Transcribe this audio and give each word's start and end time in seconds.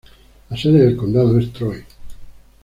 La 0.49 0.57
sede 0.57 0.79
del 0.79 0.97
condado 0.97 1.37
es 1.37 1.53
Troy. 1.53 1.85